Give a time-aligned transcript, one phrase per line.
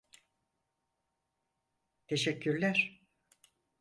[2.07, 3.01] Tesekkürler.